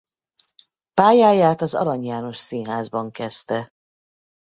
[0.93, 3.69] Pályáját az Arany János Színházban kezdte.